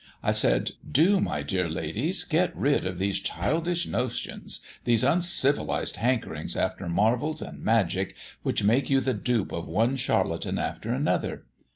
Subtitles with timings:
[0.23, 6.55] I said: 'Do, my dear ladies, get rid of these childish notions, these uncivilised hankerings
[6.55, 11.45] after marvels and magic, which make you the dupe of one charlatan after another.